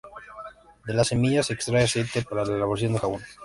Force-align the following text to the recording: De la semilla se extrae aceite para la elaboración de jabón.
De 0.87 0.91
la 0.95 1.03
semilla 1.03 1.43
se 1.43 1.53
extrae 1.53 1.83
aceite 1.83 2.23
para 2.23 2.43
la 2.43 2.55
elaboración 2.55 2.93
de 2.93 2.99
jabón. 3.01 3.21